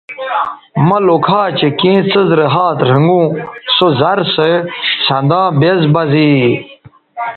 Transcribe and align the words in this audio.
مہ 0.87 0.97
لوکھا 1.07 1.41
چہء 1.57 1.75
کیں 1.79 1.99
څیز 2.09 2.29
رے 2.37 2.47
ھات 2.55 2.77
رھنگوں 2.89 3.25
سو 3.75 3.85
زر 3.99 4.17
سو 4.33 4.45
سنداں 5.05 5.47
بیز 5.59 5.81
بہ 5.93 6.03
زے 6.11 6.29